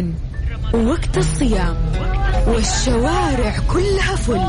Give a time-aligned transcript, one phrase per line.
[0.00, 0.14] رمضان
[0.86, 1.76] وقت الصيام.
[2.46, 4.46] والشوارع كلها فل.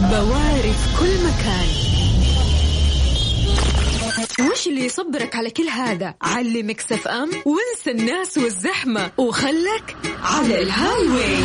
[0.00, 1.68] بواري في كل مكان.
[4.50, 9.10] وش اللي يصبرك على كل هذا؟ علي مكس اف ام وانسى الناس والزحمة.
[9.18, 11.36] وخلك على ال highway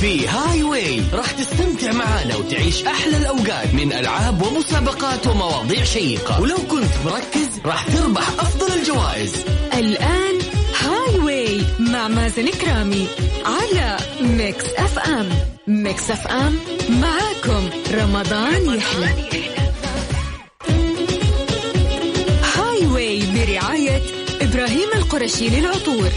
[0.00, 6.40] في هاي واي راح تستمتع معانا وتعيش أحلى الأوقات من ألعاب ومسابقات ومواضيع شيقة.
[6.40, 9.32] ولو كنت مركز راح تربح أفضل الجوائز.
[9.72, 10.41] واي
[12.08, 13.06] مازن كرامي
[13.44, 15.28] على ميكس اف ام.
[15.66, 17.70] ميكس اف ام معاكم.
[17.94, 19.08] رمضان يحلى.
[22.56, 24.02] هاي واي برعاية
[24.42, 26.10] إبراهيم القرشي للعطور.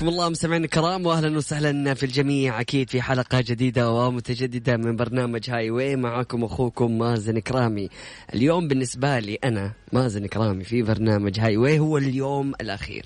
[0.00, 2.60] حياكم الله مستمعينا الكرام واهلا وسهلا في الجميع.
[2.60, 5.96] أكيد في حلقة جديدة ومتجددة من برنامج هاي واي.
[5.96, 7.88] معاكم أخوكم مازن كرامي
[8.34, 13.04] اليوم بالنسبة لي أنا مازن كرامي في برنامج هاي واي هو اليوم الأخير.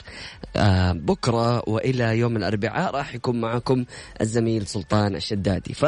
[0.56, 3.84] آه بكرة وإلى يوم الأربعاء راح يكون معكم
[4.20, 5.75] الزميل سلطان الشدادي.
[5.75, 5.86] ف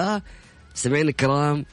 [0.86, 1.64] الكرام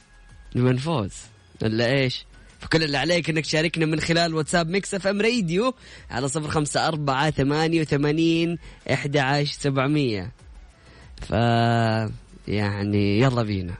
[0.56, 1.14] نبغى نفوز
[1.62, 2.26] ولا إيش؟
[2.64, 5.74] فكل اللي عليك إنك تشاركنا من خلال واتساب ميكس إف إم راديو
[6.10, 8.58] على صفر خمسة أربعة ثمانية وثمانين
[8.92, 10.32] إحدى عشر سبعمية.
[11.20, 11.30] ف
[12.48, 13.74] يعني يلا بينا.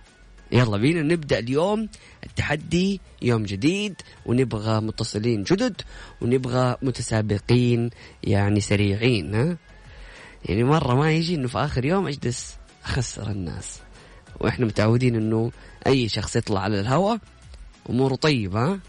[0.52, 1.88] يلا بينا نبدأ اليوم
[2.26, 3.94] التحدي يوم جديد
[4.26, 5.80] ونبغى متصلين جدد
[6.20, 7.90] ونبغى متسابقين
[8.22, 9.56] يعني سريعين ها؟
[10.44, 13.80] يعني مرة ما يجي إنه في آخر يوم أجلس أخسر الناس.
[14.40, 15.52] وإحنا متعودين إنه
[15.86, 17.18] أي شخص يطلع على الهواء
[17.90, 18.80] اموره طيبة ها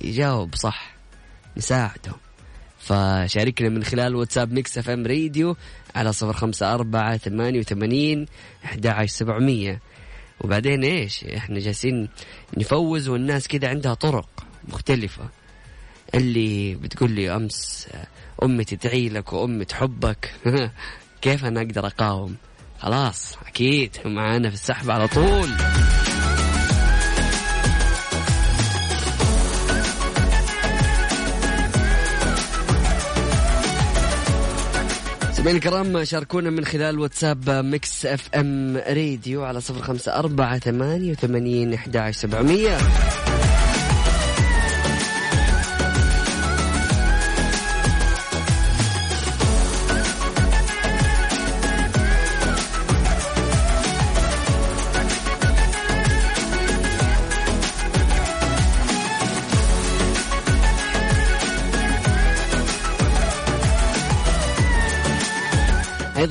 [0.00, 0.94] يجاوب صح
[1.56, 2.12] نساعده
[2.78, 5.56] فشاركنا من خلال واتساب Mix FM Radio
[5.94, 8.26] على صفر خمسة أربعة ثمانية وثمانين
[8.64, 9.80] أحد سبعمية.
[10.40, 12.08] وبعدين إيش؟ إحنا جالسين
[12.56, 14.28] نفوز والناس كذا عندها طرق
[14.68, 15.28] مختلفة.
[16.14, 17.88] اللي بتقول لي أمس
[18.42, 20.34] أمي تدعي لك وأمي تحبك
[21.22, 22.36] كيف أنا أقدر أقاوم؟
[22.78, 25.48] خلاص أكيد معانا في السحب على طول.
[35.48, 41.74] سمعين الكرام شاركونا من خلال واتساب Mix FM Radio على صفر خمسة أربعة ثمانية وثمانين
[41.74, 42.78] أحد سبعمية.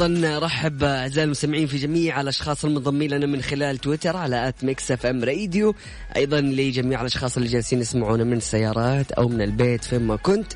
[0.02, 4.92] أيضا أرحب أعزائي المستمعين في جميع الأشخاص المنضمين لنا من خلال تويتر على at Mix
[4.92, 5.76] FM Radio
[6.16, 10.54] أيضا لجميع الأشخاص اللي جالسين يسمعونا من السيارات أو من البيت فين ما كنت.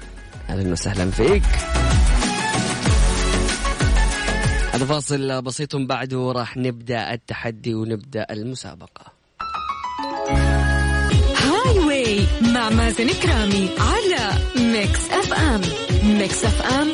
[0.49, 1.43] أهلا وسهلا فيك.
[4.73, 9.05] هذا فاصل بسيط بعده راح نبدأ التحدي ونبدأ المسابقة.
[11.35, 15.61] Highway مع مازن كرامي على Mix FM.
[16.17, 16.87] Mix FM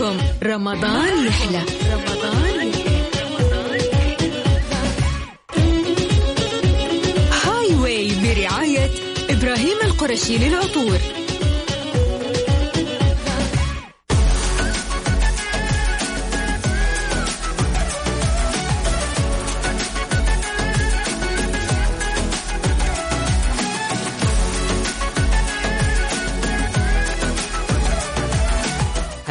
[0.00, 1.62] معاكم رمضان يحلى.
[1.92, 2.72] رمضان
[7.44, 8.90] Highway برعاية
[9.30, 10.98] إبراهيم القرشي للعطور.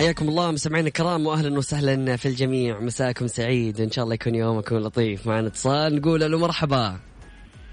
[0.07, 4.75] حياكم الله مستمعينا الكرام واهلا وسهلا في الجميع مساكم سعيد إن شاء الله يكون يومكم
[4.75, 6.97] لطيف معنا اتصال نقول ألو مرحبا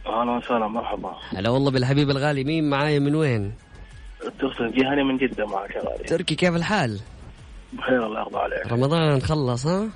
[0.06, 3.52] أهلا وسهلا مرحبا هلا والله بالحبيب الغالي مين معايا من وين؟
[4.20, 7.00] تقصد جهني من جدة معك يا غالي تركي كيف الحال؟
[7.72, 9.88] بخير الله يرضى عليك رمضان خلص ها؟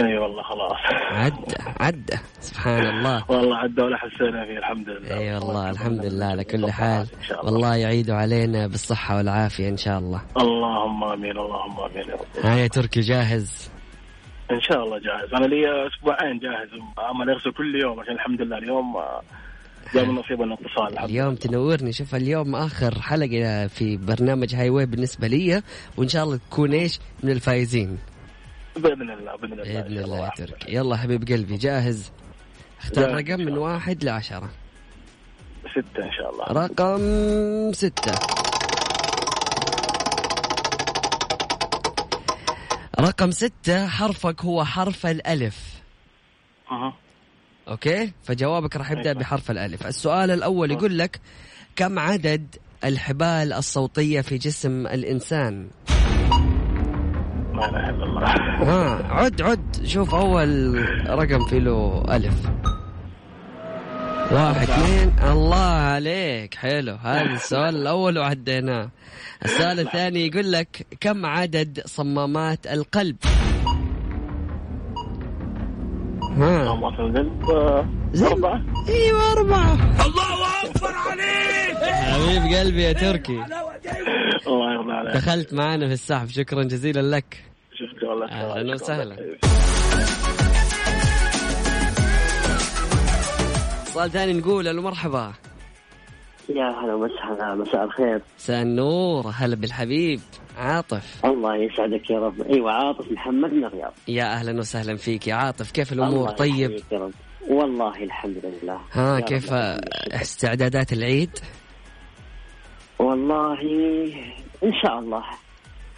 [0.00, 0.78] إي والله خلاص.
[1.12, 3.24] عدى عدى سبحان الله.
[3.28, 5.18] والله عدى ولا حسينا فيه الحمد لله.
[5.18, 7.06] إي والله الحمد لله على كل حال.
[7.44, 10.20] والله يعيد علينا بالصحة والعافية إن شاء الله.
[10.36, 12.44] اللهم آمين اللهم آمين يا رب.
[12.44, 13.70] ها يا تركي جاهز؟
[14.50, 15.34] إن شاء الله جاهز.
[15.34, 16.68] أنا لي أسبوعين جاهز
[16.98, 19.22] عمال اتصل كل يوم عشان الحمد لله اليوم آه،
[19.94, 20.10] جاب
[20.42, 21.92] الاتصال الحمد اليوم تنورني.
[21.92, 25.62] شوف اليوم آخر حلقة في برنامج Highway بالنسبة لي
[25.96, 27.98] وإن شاء الله تكون إيش؟ من الفايزين.
[28.76, 30.74] بإذن الله بإذن الله بإذن الله يا تركي.
[30.74, 32.12] يلا حبيب قلبي جاهز؟
[32.80, 33.58] اختار جاهز رقم من.
[33.58, 34.50] واحد لعشرة.
[35.70, 36.44] ستة إن شاء الله.
[36.44, 38.12] رقم ستة.
[43.00, 45.82] رقم ستة حرفك هو حرف الألف.
[46.70, 46.94] أها.
[47.68, 49.20] أوكي؟ فجوابك راح يبدأ أيوة.
[49.20, 49.86] بحرف الألف.
[49.86, 51.20] السؤال الأول يقول لك
[51.76, 55.70] كم عدد الحبال الصوتية في جسم الإنسان؟
[57.54, 58.28] لا إله إلا الله.
[58.62, 59.84] ها عد عد.
[59.84, 62.50] شوف أول رقم فيه له ألف.
[64.32, 65.12] واحد اثنين.
[65.32, 66.54] الله عليك.
[66.54, 66.94] حلو.
[66.94, 68.88] هذا السؤال الأول وعديناه.
[69.44, 73.16] السؤال الثاني يقول لك كم عدد صمامات القلب؟
[76.38, 78.26] ها اللهم صل زين.
[78.26, 78.62] أربعة.
[78.88, 79.76] أيوه أربعة.
[82.12, 83.44] حبيب قلبي يا تركي.
[84.46, 85.14] الله يرضى عليك.
[85.14, 86.28] دخلت معنا في السحب.
[86.28, 87.44] شكرا جزيلا لك.
[87.74, 88.26] شكرا والله.
[88.26, 89.16] أهلاً وسهلاً.
[93.84, 94.68] سؤال ثاني نقول.
[94.68, 95.32] ألو مرحبا.
[96.48, 97.54] يا هلا وسهلا.
[97.54, 98.20] مساء الخير.
[98.38, 99.26] مساء النور.
[99.34, 100.20] هلا بالحبيب.
[100.58, 101.24] عاطف.
[101.24, 102.42] الله يسعدك يا رب.
[102.42, 103.92] أيوه عاطف محمد من الرياض.
[104.08, 105.70] يا أهلا وسهلا فيك يا عاطف.
[105.70, 107.12] كيف الله الأمور طيب؟ يا رب.
[107.48, 108.80] والله الحمد لله.
[108.92, 109.52] ها كيف.
[110.12, 111.38] استعدادات العيد؟
[112.98, 113.60] والله
[114.64, 115.22] إن شاء الله.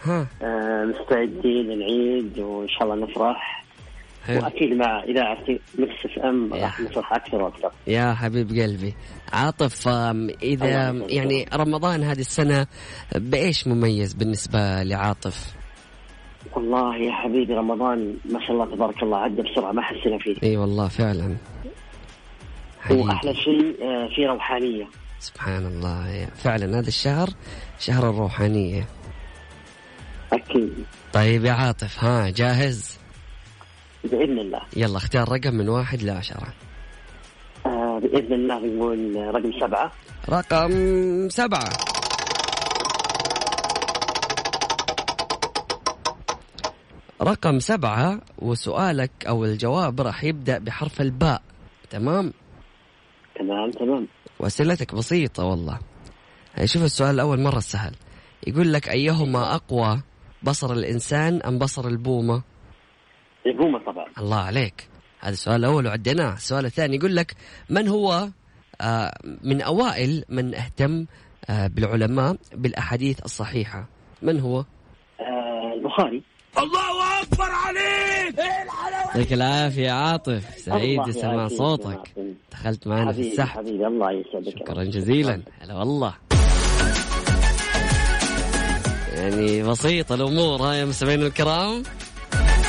[0.03, 0.27] ها.
[0.41, 3.65] آه، مستعدين للعيد وإن شاء الله نفرح.
[4.27, 4.37] حلو.
[4.37, 5.43] وأكيد مع إذاعة
[5.79, 6.53] Mix FM.
[6.53, 7.71] راح نفرح أكثر وأكثر.
[7.87, 8.95] يا حبيب قلبي.
[9.33, 9.87] عاطف
[10.43, 10.89] إذا.
[11.09, 12.67] يعني رمضان هذه السنة
[13.15, 15.55] بإيش مميز بالنسبة لعاطف؟
[16.55, 20.35] والله يا حبيبي رمضان ما شاء الله تبارك الله عدى بسرعة ما حسينا فيه.
[20.43, 21.35] إي والله فعلا.
[22.81, 23.01] حقيقي.
[23.01, 24.87] واحلى شيء آه، في روحانية.
[25.19, 27.29] سبحان الله فعلا هذا الشهر
[27.79, 28.85] شهر الروحانية.
[30.33, 30.73] أكيد.
[31.13, 32.97] طيب يا عاطف ها جاهز؟
[34.03, 34.61] بإذن الله.
[34.75, 36.47] يلا اختار رقم من واحد لعشرة
[37.65, 39.91] آه، بإذن الله بنقول رقم سبعة.
[40.29, 41.94] رقم سبعة.
[47.21, 51.41] رقم سبعة وسؤالك أو الجواب راح يبدأ بحرف الباء.
[51.89, 52.33] تمام؟
[53.35, 54.07] تمام تمام.
[54.39, 55.79] وأسئلتك بسيطة والله.
[56.55, 57.95] هاي شوف السؤال الأول مرة سهل.
[58.47, 60.01] يقول لك أيهما أقوى
[60.43, 62.43] بصر الإنسان أم بصر البومة؟
[63.45, 64.05] البومة طبعا.
[64.17, 64.89] الله عليك.
[65.19, 66.33] هذا السؤال الأول وعديناه.
[66.33, 67.35] السؤال الثاني يقول لك
[67.69, 68.29] من هو
[68.81, 69.11] آه،
[69.43, 71.05] من أوائل من اهتم
[71.49, 73.85] آه، بالعلماء بالأحاديث الصحيحة؟
[74.21, 74.59] من هو؟
[75.19, 75.73] آه،
[77.69, 80.43] البخاري يعطيك العافية عاطف.
[80.57, 82.01] سعيد يعافيك صوتك.
[82.51, 83.57] دخلت معنا في السحب.
[83.57, 84.59] حبيبي الله يسعدك.
[84.59, 85.41] شكرا جزيلا.
[85.59, 86.13] هلا والله.
[89.15, 90.61] يعني بسيطة الأمور.
[90.61, 91.83] ها يا مستمعينا الكرام.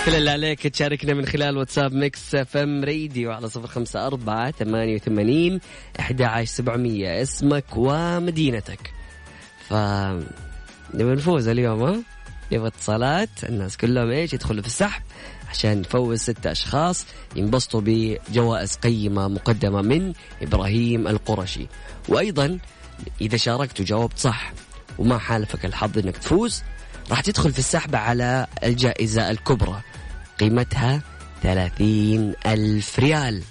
[0.06, 4.94] كل اللي عليك تشاركنا من خلال واتساب Mix FM Radio على صفر خمسة أربعة ثمانية
[4.94, 5.60] وثمانين
[6.00, 7.22] أحد عشر سبعمية.
[7.22, 8.90] اسمك ومدينتك.
[9.68, 9.74] ف
[10.94, 12.15] نبغى نفوز اليوم ها؟
[12.50, 15.02] يبغى اتصالات الناس كلهم إيش يدخلوا في السحب
[15.50, 17.06] عشان نفوز ستة أشخاص
[17.36, 20.12] ينبسطوا بجوائز قيمة مقدمة من
[20.42, 21.66] إبراهيم القرشي.
[22.08, 22.58] وأيضا
[23.20, 24.52] إذا شاركت وجاوبت صح
[24.98, 26.62] وما حالفك الحظ أنك تفوز
[27.10, 29.80] راح تدخل في السحب على الجائزة الكبرى.
[30.40, 31.02] قيمتها
[31.42, 33.42] ثلاثين ألف ريال.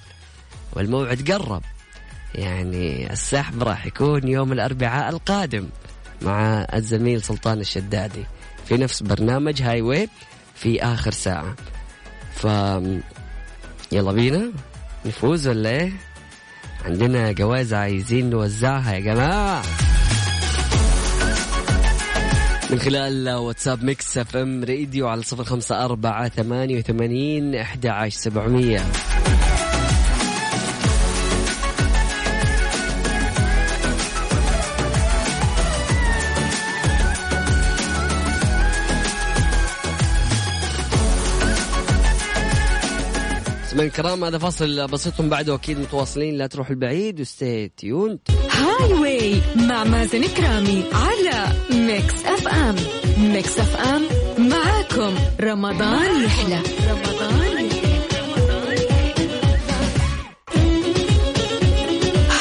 [0.73, 1.61] والموعد قرب.
[2.35, 5.69] يعني السحب راح يكون يوم الأربعاء القادم.
[6.21, 8.25] مع الزميل سلطان الشدادي
[8.65, 10.09] في نفس برنامج Highway
[10.55, 11.55] في آخر ساعة.
[12.35, 12.43] ف
[13.91, 14.51] يلا بينا.
[15.05, 15.91] نفوز ولا إيه؟
[16.85, 19.61] عندنا جوائز عايزين نوزعها يا جماعة.
[22.69, 28.85] من خلال واتساب Mix FM Radio على صفر خمسة أربعة ثمانية وثمانين أحد عشر سبعمية.
[43.75, 45.21] سمعنا الكرام هذا فصل بسيط.
[45.21, 46.37] بعده أكيد متواصلين.
[46.37, 48.19] لا تروح بعيد و stay tuned
[48.49, 52.75] Highway مع مازن كرامي على Mix FM
[53.17, 54.01] Mix FM
[54.37, 55.15] معاكم.
[55.41, 56.61] رمضان يحلى.
[56.89, 57.95] رمضان يحلى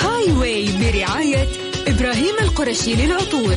[0.02, 1.48] Highway برعاية
[1.88, 3.54] إبراهيم القرشي للعطور.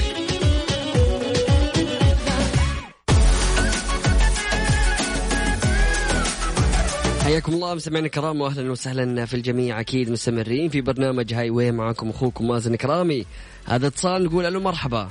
[7.38, 9.80] حياكم الله مستمعينا الكرام واهلا وسهلا في الجميع.
[9.80, 13.26] أكيد مستمرين في برنامج Highway معكم أخوكم مازن كرامي.
[13.66, 15.10] هذا اتصال نقول ألو مرحبا.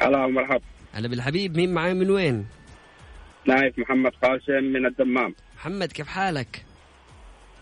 [0.00, 0.60] هلا مرحبا
[0.92, 2.46] هلا بالحبيب مين معاي من وين؟
[3.46, 5.34] نايف محمد قاسم من الدمام.
[5.56, 6.64] محمد كيف حالك؟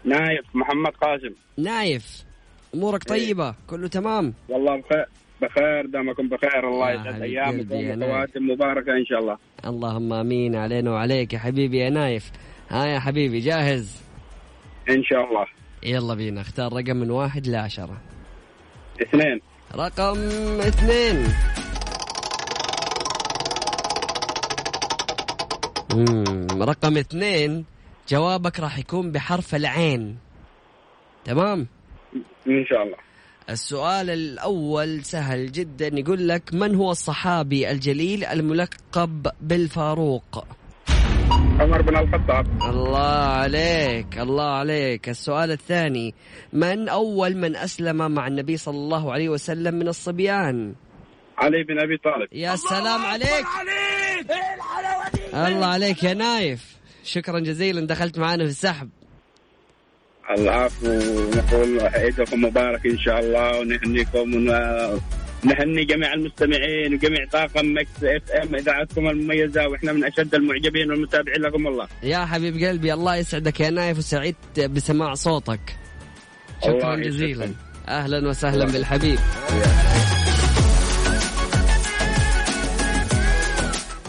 [0.05, 1.35] نايف محمد قاسم.
[1.59, 2.25] نايف
[2.75, 5.07] أمورك طيبة؟ كله تمام؟ والله بخير
[5.43, 6.69] بخير دامكم بخير.
[6.69, 8.03] الله يسعد أيامكم.
[8.03, 9.39] وخواتم مباركة إن شاء الله.
[9.67, 12.31] اللهم آمين علينا وعليك يا حبيبي يا نايف.
[12.75, 14.03] ها يا حبيبي جاهز؟
[14.91, 15.47] إن شاء الله.
[15.83, 18.01] يلا بينا اختار رقم من واحد لعشرة.
[19.03, 19.41] اثنين.
[19.75, 20.19] رقم
[20.61, 21.29] اثنين.
[25.95, 26.63] مم.
[26.63, 27.65] رقم اثنين
[28.09, 30.19] جوابك راح يكون بحرف العين.
[31.25, 31.67] تمام؟
[32.47, 32.97] إن شاء الله.
[33.51, 40.47] السؤال الأول سهل جدا يقول لك من هو الصحابي الجليل الملقب بالفاروق؟
[41.61, 42.47] عمر بن الخطاب.
[42.63, 45.09] الله عليك الله عليك.
[45.09, 46.15] السؤال الثاني
[46.53, 50.75] من أول من أسلم مع النبي صلى الله عليه وسلم من الصبيان؟
[51.39, 52.29] علي بن أبي طالب.
[52.33, 53.47] يا سلام عليك.
[55.35, 56.77] الله عليك يا نايف.
[57.05, 58.89] شكرا جزيلا دخلت معنا في السحب.
[60.39, 60.87] العفو
[61.37, 65.01] نقول عيدكم مبارك إن شاء الله ونهنيكم ون-
[65.45, 71.67] نهني جميع المستمعين وجميع طاقم Mix FM اذاعتكم المميزة وإحنا من أشد المعجبين والمتابعين لكم
[71.67, 71.89] الله.
[72.03, 75.77] يا حبيب قلبي الله يسعدك يا نايف وسعدت بسماع صوتك.
[76.63, 77.51] شكرا الله جزيلا.
[77.89, 79.19] أهلا وسهلا بالحبيب.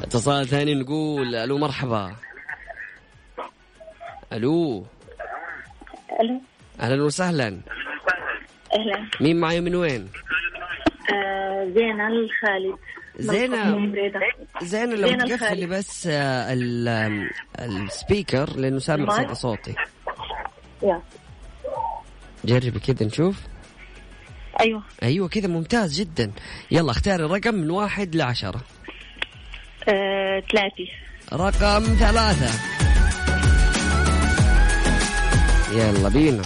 [0.03, 2.15] اتصال ثاني نقول ألو مرحبا.
[4.33, 4.85] ألو.
[6.21, 6.41] ألو.
[6.79, 7.47] أهلا وسهلا.
[8.73, 9.07] أهلا.
[9.21, 10.07] مين معي من وين؟
[11.13, 12.77] آه زينة الخالد.
[13.19, 13.91] زينة.
[14.61, 15.69] زينة لو تقفلي الخالد.
[15.69, 16.53] بس آه،
[17.59, 19.75] السبيكر لأنه سامع؟ صدى صوتي.
[20.83, 21.01] يا.
[22.45, 23.41] جربي كذا نشوف.
[24.59, 24.83] أيوه.
[25.03, 26.31] أيوه كذا ممتاز جدا.
[26.71, 28.61] يلا اختاري رقم من واحد لعشرة.
[29.89, 30.87] آه ثلاثة.
[31.33, 32.75] رقم ثلاثة.
[35.73, 36.41] يلا بينا.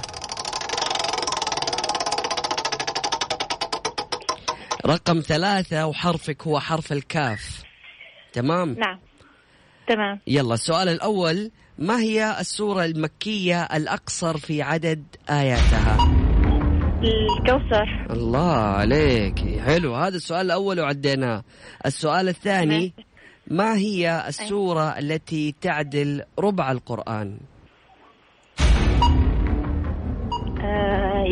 [4.89, 7.63] رقم ثلاثة وحرفك هو حرف الكاف.
[8.33, 8.99] تمام؟ نعم.
[9.87, 10.19] تمام.
[10.27, 15.97] يلا السؤال الأول ما هي السورة المكية الأقصر في عدد آياتها؟
[17.03, 18.07] الكوثر.
[18.09, 19.59] الله عليك.
[19.59, 21.43] حلو هذا السؤال الأول وعديناه.
[21.85, 22.93] السؤال الثاني
[23.47, 27.37] ما هي السورة التي تعدل ربع القرآن؟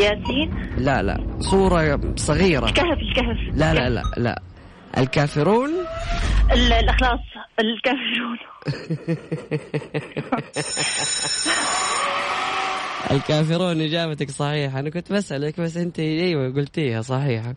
[0.01, 1.17] ياسين؟ لا لا.
[1.39, 2.65] سورة صغيرة.
[2.65, 3.37] الكهف الكهف.
[3.55, 4.41] لا لا لا لا.
[4.97, 5.69] الكافرون؟
[6.51, 7.19] ال- الإخلاص
[7.59, 8.37] الكافرون.
[13.11, 14.79] الكافرون إجابتك صحيحة.
[14.79, 17.55] أنا كنت بسألك بس أنت أيوة قلتيها صحيحة.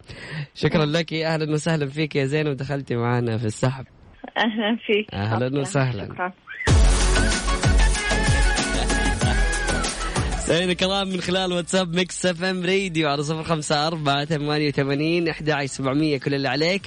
[0.55, 1.13] شكرا لك.
[1.13, 3.85] أهلا وسهلا فيك يا زين ودخلتي معنا في السحب.
[4.37, 5.07] أهلا فيك.
[5.15, 5.61] شكراً.
[5.61, 6.05] وسهلاً.
[6.05, 6.33] شكرا.
[10.47, 15.65] مستمعينا الكرام من خلال واتساب Mix FM Radio على صفر خمسة أربعة ثمانية وثمانين أحد
[15.65, 16.83] سبعمية كل اللي عليك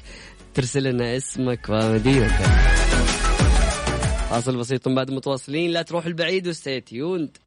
[0.53, 2.33] ترسل لنا اسمك ومدينتك.
[4.29, 7.38] فاصل بسيط بعد متواصلين لا تروح بعيد و stay tuned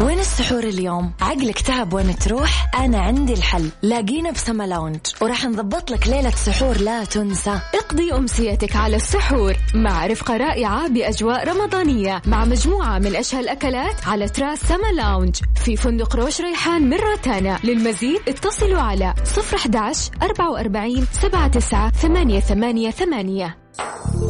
[0.00, 3.70] وين السحور اليوم؟ عقلك تعب وين تروح؟ أنا عندي الحل.
[3.82, 4.98] لاقينا بسما Lounge.
[5.20, 7.60] وراح نضبط لك ليلة سحور لا تنسى.
[7.74, 14.28] اقضي أمسيتك على السحور مع رفقة رائعة بأجواء رمضانية مع مجموعة من أشهى الأكلات على
[14.28, 15.36] تراس سما Lounge.
[15.64, 19.14] في فندق روش ريحان من روتانا للمزيد اتصلوا على
[19.54, 23.50] 011 44 79 888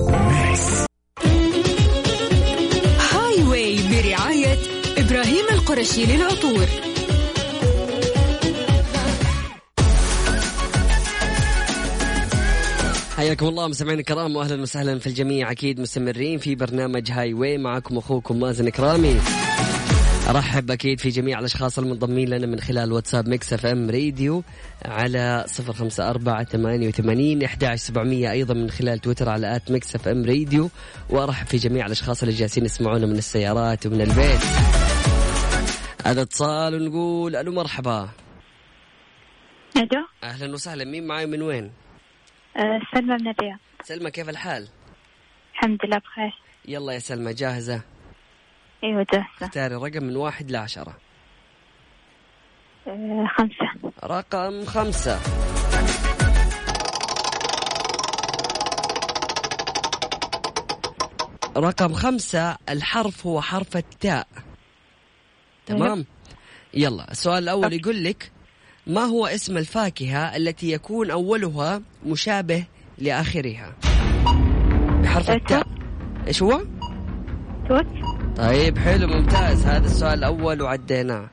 [0.08, 0.89] هاي
[5.70, 6.66] القرشي للعطور.
[13.16, 15.50] حياكم الله مستمعينا الكرام واهلا وسهلا في الجميع.
[15.50, 19.20] أكيد مستمرين في برنامج هاي واي معكم أخوكم مازن كرامي
[20.28, 24.42] أرحب أكيد في جميع الأشخاص المنضمين لنا من خلال واتساب Mix FM Radio
[24.84, 29.94] على صفر خمسة أربعة ثمانية وثمانين إحدى سبعمية أيضا من خلال تويتر على at Mix
[29.94, 30.70] FM Radio.
[31.10, 34.40] وأرحب في جميع الأشخاص اللي جالسين يسمعونا من السيارات ومن البيت.
[36.06, 38.08] هذا اتصال ونقول ألو مرحبا.
[39.76, 40.06] ألو.
[40.24, 40.84] أهلا وسهلا.
[40.84, 41.72] مين معاي من وين؟
[42.56, 43.58] آه سلمى من الرياض.
[43.82, 44.68] سلمى كيف الحال؟
[45.54, 46.32] الحمد لله بخير.
[46.68, 47.80] يلا يا سلمى جاهزة؟
[48.84, 49.26] أيوة جاهزة.
[49.42, 50.96] اختاري رقم من واحد لعشرة.
[52.86, 53.92] آه خمسة.
[54.04, 55.20] رقم خمسة.
[61.56, 64.28] رقم خمسة الحرف هو حرف التاء.
[65.70, 66.04] تمام؟
[66.74, 68.32] يلا السؤال الأول يقول لك
[68.86, 72.64] ما هو اسم الفاكهة التي يكون أولها مشابه
[72.98, 73.76] لآخرها؟
[75.02, 75.66] بحرف التاء.
[76.26, 76.62] إيش هو؟
[77.68, 77.86] توت.
[78.36, 79.66] طيب حلو ممتاز.
[79.66, 81.30] هذا السؤال الأول وعديناه.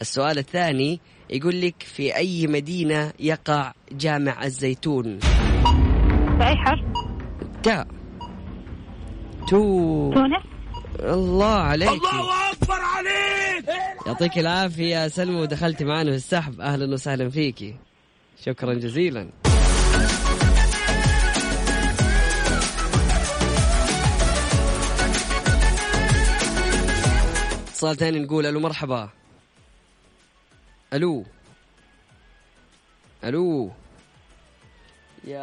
[0.00, 5.18] السؤال الثاني يقول لك في أي مدينة يقع جامع الزيتون؟
[6.38, 6.80] بأي حرف؟
[7.62, 7.86] تاء.
[9.48, 10.12] تو.
[10.14, 10.42] تونس.
[11.00, 11.88] الله عليك.
[11.88, 13.55] الله أكبر عليك!
[14.06, 16.60] يعطيك العافية سلمى ودخلتي معنا في السحب.
[16.60, 17.76] أهلا وسهلا فيكي
[18.44, 19.28] شكرا جزيلا.
[27.68, 29.08] اتصال ثاني نقول ألو مرحبا.
[30.92, 31.24] ألو.
[33.24, 33.70] ألو.
[35.24, 35.42] يا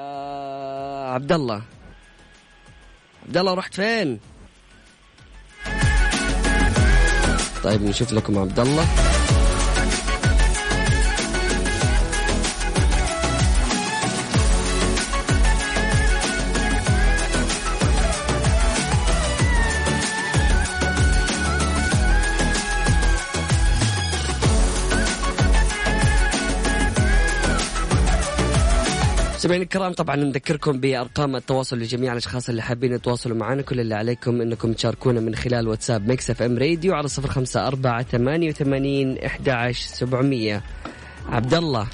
[1.14, 1.62] عبد الله
[3.26, 4.20] عبد الله رحت فين؟
[7.64, 9.03] طيب نشوف لكم عبد الله.
[29.54, 33.62] مستمعينا الكرام طبعا نذكركم بأرقام التواصل لجميع الأشخاص اللي حابين يتواصلوا معنا.
[33.62, 38.04] كل اللي عليكم إنكم تشاركونا من خلال واتساب Mix FM Radio على صفر خمسة أربعة
[38.04, 40.64] ثمانية وثمانين إحدى عشر سبعمية.
[41.30, 41.88] عبد الله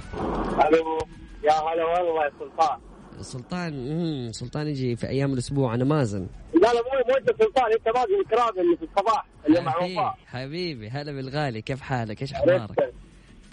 [0.68, 0.98] ألو
[1.44, 2.80] يا هلا والله يا سلطان.
[3.22, 4.32] سلطان مم.
[4.32, 8.22] سلطان يجي في أيام الأسبوع أنا مازن لا لا مو مو أنت سلطان أنت باقي
[8.22, 10.16] الكرام اللي في الصباح اللي مع حبيبي, وفاء.
[10.28, 11.62] حبيبي هلا بالغالي.
[11.62, 12.94] كيف حالك؟ إيش أخبارك؟ عرفت؟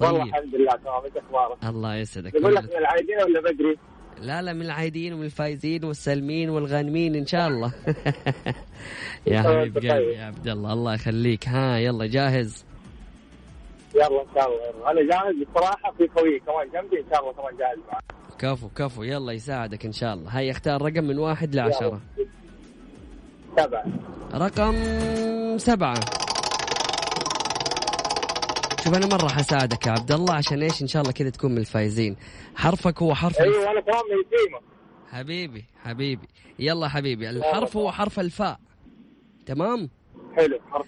[0.00, 0.28] والله طيب.
[0.28, 1.04] الحمد لله تمام.
[1.04, 2.34] إيش أخبارك؟ الله يسعدك.
[2.34, 3.78] يقول لك من العايدين ولا بدري؟
[4.20, 7.72] لا لا من العايدين ومن الفايزين والسالمين والغانمين إن شاء الله.
[9.26, 9.90] يا حبيب طيب.
[9.92, 11.48] قلبي يا عبد الله الله يخليك.
[11.48, 12.64] ها يلا جاهز؟
[13.94, 14.90] يلا إن شاء الله.
[14.90, 18.04] أنا جاهز بصراحة في خوي كمان جنبي إن شاء الله كمان جاهز معك
[18.38, 19.02] كفو كفو.
[19.02, 20.30] يلا يساعدك إن شاء الله.
[20.30, 22.00] هيا اختار رقم من واحد لعشرة.
[23.56, 23.84] سبعة.
[24.34, 24.74] رقم
[25.58, 25.94] سبعة.
[28.86, 31.58] شوف أنا مرة حساعدك يا عبد الله عشان إيش؟ إن شاء الله كذا تكون من
[31.58, 32.16] الفايزين.
[32.56, 33.40] حرفك هو حرف.
[33.40, 34.60] أيوه أنا كمان من التيمه
[35.10, 36.28] حبيبي حبيبي.
[36.58, 38.60] يلا حبيبي الحرف هو حرف الفاء.
[39.46, 39.90] تمام؟
[40.36, 40.86] حلو حرف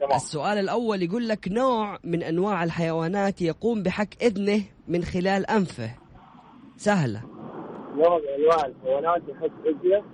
[0.00, 0.12] تمام.
[0.16, 5.90] السؤال الأول يقول لك نوع من أنواع الحيوانات يقوم بحك إذنه من خلال أنفه.
[6.76, 7.22] سهلة.
[7.96, 10.04] نوع من أنواع الحيوانات يحط إذنه؟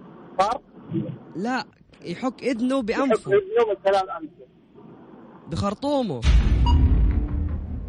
[1.37, 1.65] لا
[2.05, 4.47] يحك إذنه يحط بأنفه إذنه من خلال أنفه.
[5.49, 6.21] بخرطومه.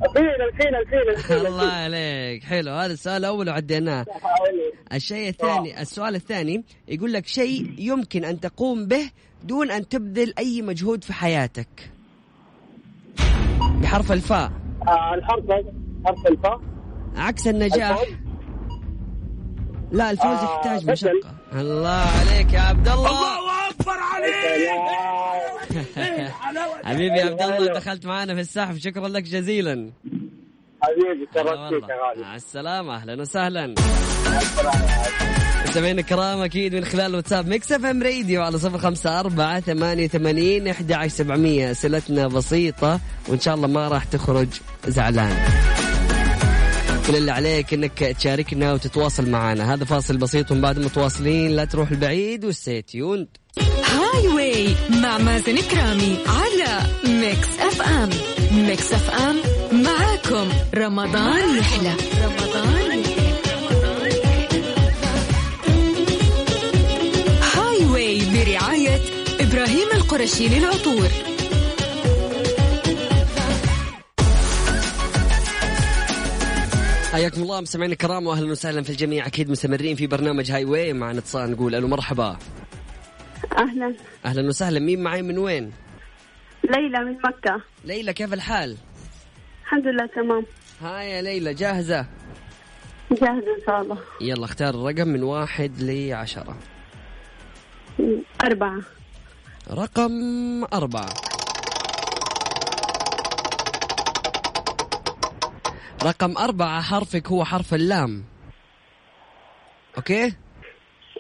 [0.10, 1.48] الفيل الفيل الفيل الفيل.
[1.52, 2.44] الله عليك.
[2.44, 2.72] حلو.
[2.72, 4.06] هذا السؤال الأول وعديناه.
[4.94, 9.10] الشيء الثاني السؤال الثاني يقول لك شيء يمكن أن تقوم به
[9.44, 11.92] دون أن تبذل أي مجهود في حياتك.
[13.82, 14.52] بحرف الفاء.
[14.88, 15.74] آه الحرف هذا
[16.06, 16.62] حرف الفاء.
[17.16, 18.00] عكس النجاح.
[18.00, 18.16] الفوز.
[19.92, 20.90] لا الفوز آه، يحتاج.
[20.92, 21.34] مشقة.
[21.54, 23.10] الله عليك يا عبد الله.
[23.10, 23.34] الله
[26.84, 28.78] حبيبي يا عبد الله دخلت معنا في السحب.
[28.78, 29.90] شكرا لك جزيلا.
[30.82, 31.90] حبيبي شرفت فيك.
[31.90, 32.22] يا غالي.
[32.22, 32.96] مع السلامة.
[32.96, 33.76] أهلا وسهلا.
[35.68, 40.68] مستمعينا الكرام أكيد من خلال واتساب Mix FM Radio على صفر خمسة أربعة ثمانية وثمانين
[40.68, 41.72] أحد عشر سبعمية.
[41.72, 44.48] أسئلتنا بسيطة وإن شاء الله ما راح تخرج
[44.88, 45.38] زعلان.
[47.08, 49.74] كل اللي عليك إنك تشاركنا وتتواصل معنا.
[49.74, 51.52] هذا فاصل بسيط ومن بعد متواصلين.
[51.52, 53.02] لا تروح البعيد و
[54.14, 58.10] stay Highway مع مازن كرامي على Mix FM
[58.52, 59.36] Mix FM
[59.84, 60.50] معاكم.
[60.76, 61.94] رمضان يحلى.
[62.24, 63.04] رمضان
[67.56, 69.00] Highway برعاية
[69.40, 71.08] إبراهيم القرشي للعطور.
[77.12, 79.28] حياكم الله مستمعينا الكرام واهلا وسهلا في الجميع.
[79.28, 82.38] أكيد مستمرين في برنامج هاي واي معنا اتصال نقول ألو مرحبا.
[83.58, 83.96] أهلا.
[84.26, 84.80] أهلا وسهلا.
[84.80, 85.74] مين معي من وين؟
[86.64, 87.62] ليلى من مكة.
[87.86, 88.78] ليلى كيف الحال؟
[89.64, 90.46] الحمد لله تمام.
[90.82, 92.06] هاي يا ليلى جاهزة؟
[93.12, 93.98] جاهزة إن شاء الله.
[94.22, 96.58] يلا اختار الرقم من واحد لعشرة.
[98.44, 98.82] أربعة.
[99.72, 100.12] رقم
[100.74, 101.14] أربعة.
[106.04, 108.24] رقم أربعة حرفك هو حرف اللام.
[109.98, 110.34] أوكي؟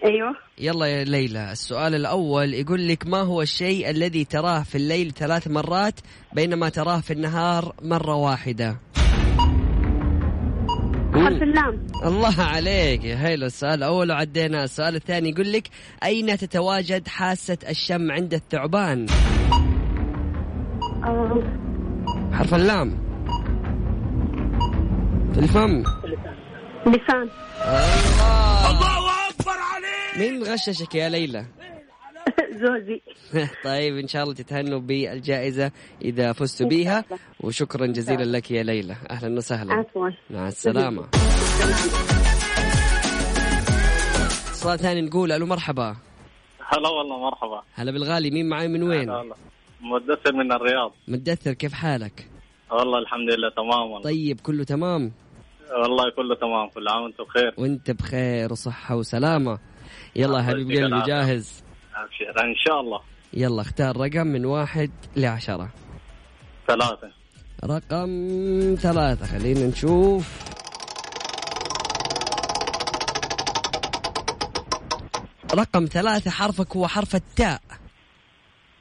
[0.05, 0.35] أيوه.
[0.59, 5.47] يلا يا ليلى السؤال الأول يقول لك ما هو الشيء الذي تراه في الليل ثلاث
[5.47, 5.99] مرات
[6.33, 8.77] بينما تراه في النهار مرة واحدة؟
[11.13, 11.87] حرف اللام.
[12.05, 13.03] الله عليك.
[13.03, 15.67] يا حلو السؤال الأول وعدينا السؤال الثاني يقول لك
[16.03, 19.05] أين تتواجد حاسة الشم عند الثعبان؟
[21.03, 21.43] آه.
[22.33, 22.97] حرف اللام.
[25.33, 25.83] في الفم.
[26.87, 27.29] لسان.
[27.61, 28.71] الله.
[28.71, 29.02] الله
[30.17, 31.45] مين غششك يا ليلى؟
[32.61, 33.01] زوجي.
[33.65, 35.71] طيب إن شاء الله تتهنوا بالجائزة
[36.01, 37.05] إذا فزتوا بيها
[37.39, 38.95] وشكرا جزيلا لك يا ليلى.
[39.09, 39.73] أهلا وسهلا.
[39.73, 40.09] عفوا.
[40.29, 41.07] مع السلامة.
[44.47, 45.95] اتصال ثاني نقول ألو مرحبا.
[46.67, 47.61] هلا والله مرحبا.
[47.73, 49.35] هلا بالغالي مين معاي من وين؟ هلا.
[49.81, 50.91] مدثر من الرياض.
[51.07, 52.27] مدثر كيف حالك؟
[52.71, 54.01] والله الحمد لله تمام والله.
[54.01, 55.11] طيب كله تمام؟
[55.83, 57.53] والله كله تمام كل عام وأنتم بخير.
[57.57, 59.59] وانت بخير وصحة وسلامة.
[60.15, 61.07] يلا حبيب قلبي.
[61.07, 61.63] جاهز
[61.95, 63.01] ابشر إن شاء الله.
[63.33, 65.69] يلا اختار رقم من واحد لعشرة.
[66.67, 67.11] ثلاثة.
[67.63, 68.09] رقم
[68.75, 69.25] ثلاثة.
[69.25, 70.53] خلينا نشوف.
[75.53, 77.61] رقم ثلاثة حرفك هو حرف التاء.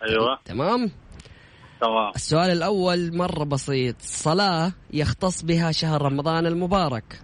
[0.03, 0.39] أيوه.
[0.45, 0.91] تمام؟
[1.81, 2.13] تمام.
[2.15, 3.97] السؤال الأول مرة بسيط.
[4.01, 7.23] صلاة يختص بها شهر رمضان المبارك.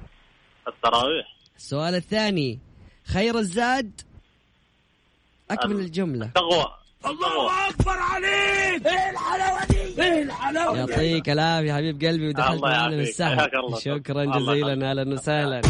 [0.69, 1.27] التراويح.
[1.57, 2.59] السؤال الثاني.
[3.13, 3.91] خير الزاد.
[5.51, 6.31] أكمل الجملة.
[6.35, 6.67] تقوى.
[7.07, 8.87] الله أكبر عليك!
[8.87, 13.05] إيه الحلاوة دي؟ إيه الحلاوة دي؟ يعطيك العافية حبيب قلبي ودخلت الله معنا
[13.65, 13.79] الله.
[13.81, 15.61] شكرا جزيلا أهلا وسهلا.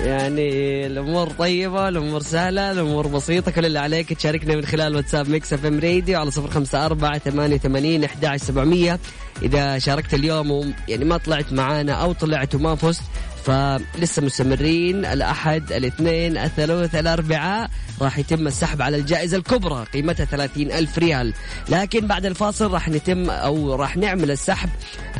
[0.00, 3.50] يعني الأمور طيبة الأمور سهلة الأمور بسيطة.
[3.50, 7.56] كل اللي عليك تشاركنا من خلال واتساب Mix FM Radio على صفر خمسة أربعة ثمانية
[7.56, 8.98] ثمانين إحدى سبعمئه
[9.42, 13.02] إذا شاركت اليوم يعني ما طلعت معانا أو طلعت وما فزت
[13.44, 20.98] فلسه مستمرين الأحد الاثنين الثلاث الأربعاء راح يتم السحب على الجائزة الكبرى قيمتها 30 ألف
[20.98, 21.34] ريال.
[21.68, 24.68] لكن بعد الفاصل راح نتم أو راح نعمل السحب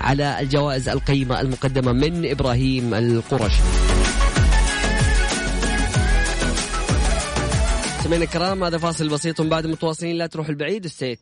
[0.01, 3.63] على الجوائز القيمة المقدمة من إبراهيم القرشي.
[8.05, 11.17] سمعنا الكرام هذا فاصل بسيط بعد متواصلين لا تروحوا البعيد stay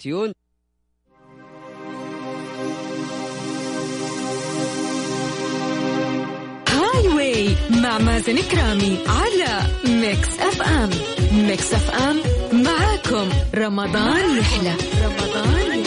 [7.80, 10.90] مع مازن كرامي على Mix FM.
[11.32, 12.16] Mix FM
[12.52, 13.28] معاكم.
[13.54, 14.74] رمضان يحلى.
[15.04, 15.82] رمضان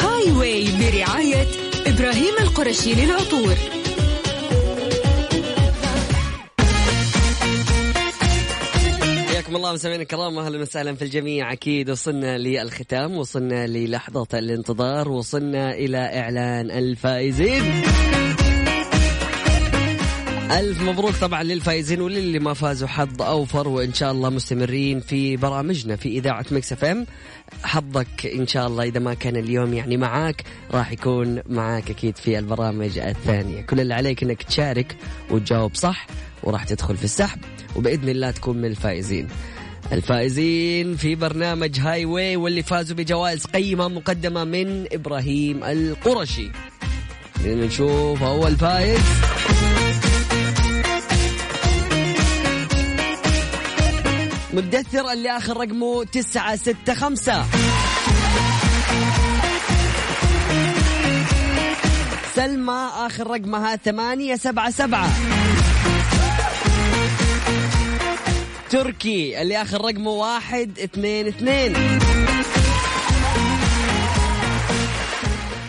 [0.00, 1.46] هاي واي برعاية
[1.86, 3.54] إبراهيم القرشي للعطور.
[9.54, 11.52] حياكم الله مستمعينا الكرام أهلا وسهلا في الجميع.
[11.52, 17.62] أكيد وصلنا للختام وصلنا للحظة الانتظار وصلنا إلى إعلان الفائزين.
[20.50, 25.96] ألف مبروك طبعا للفائزين وللي ما فازوا حظ أوفر وإن شاء الله مستمرين في برامجنا
[25.96, 27.06] في إذاعة Mix FM.
[27.62, 32.38] حظك إن شاء الله إذا ما كان اليوم يعني معاك راح يكون معاك أكيد في
[32.38, 33.60] البرامج الثانية.
[33.60, 34.96] كل اللي عليك إنك تشارك
[35.30, 36.06] وتجاوب صح
[36.42, 37.38] وراح تدخل في السحب.
[37.76, 39.28] وبإذن الله تكون من الفائزين.
[39.92, 46.50] الفائزين في برنامج Highway واللي فازوا بجوائز قيمة مقدمة من إبراهيم القرشي.
[47.44, 49.00] نشوف أول فائز.
[54.54, 57.44] مدثر اللي آخر رقمه تسعة ستة خمسة.
[62.34, 65.08] سلمى آخر رقمها ثمانية سبعة سبعة.
[68.70, 71.76] تركي اللي آخر رقمه واحد اثنين اثنين.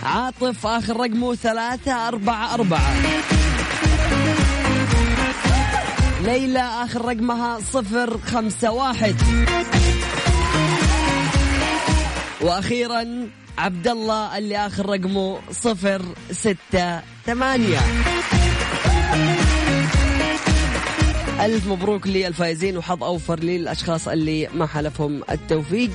[0.03, 2.93] عاطف آخر رقمه ثلاثة أربعة أربعة.
[6.21, 9.15] ليلى آخر رقمها صفر خمسة واحد.
[12.41, 17.79] وأخيرا عبد الله اللي آخر رقمه صفر ستة ثمانية.
[21.45, 25.89] ألف مبروك للفائزين وحظ أوفر للأشخاص اللي ما حلفهم التوفيق.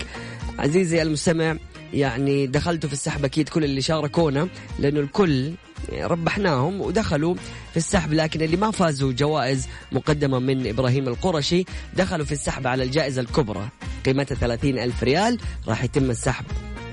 [0.58, 1.56] عزيزي المستمع
[1.92, 5.52] يعني دخلتوا في السحب أكيد كل اللي شاركونا لأنه الكل
[5.92, 7.34] ربحناهم ودخلوا
[7.70, 11.64] في السحب لكن اللي ما فازوا جوائز مقدمة من إبراهيم القرشي.
[11.96, 13.68] دخلوا في السحب على الجائزة الكبرى
[14.06, 15.38] قيمتها 30 ألف ريال.
[15.68, 16.44] راح يتم السحب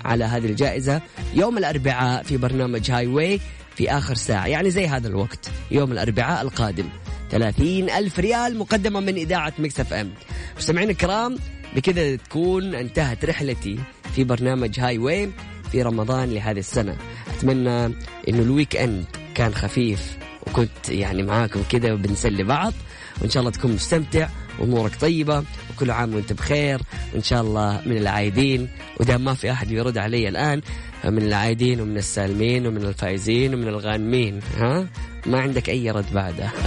[0.05, 1.01] على هذه الجائزة
[1.33, 3.39] يوم الأربعاء في برنامج Highway
[3.75, 6.89] في آخر ساعة يعني زي هذا الوقت يوم الأربعاء القادم.
[7.31, 10.11] 30 ألف ريال مقدمة من إذاعة Mix FM.
[10.57, 11.37] مستمعين الكرام
[11.75, 13.79] بكذا تكون انتهت رحلتي
[14.15, 15.31] في برنامج Highway
[15.71, 16.95] في رمضان لهذه السنة.
[17.27, 17.85] أتمنى
[18.29, 22.73] إنه ال weekend كان خفيف وكنت يعني معاكم كذا وبنسلي بعض.
[23.21, 26.81] وإن شاء الله تكون مستمتع وأمورك طيبة وكل عام وأنت بخير.
[27.13, 30.61] وإن شاء الله من العايدين ودام ما في أحد بيرد علي الآن
[31.05, 34.87] من العايدين ومن السالمين ومن الفائزين ومن الغانمين ها؟
[35.27, 36.51] ما عندك أي رد بعده.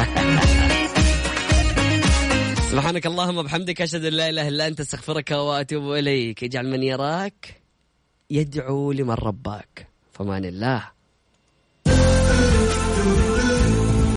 [2.71, 6.45] سبحانك اللهم وبحمدك أشهد أن لا إله إلا أنت أستغفرك وأتوب إليك.
[6.45, 7.63] اجعل من يراك
[8.31, 9.87] يدعو لمن رباك.
[10.13, 11.00] فمان الله.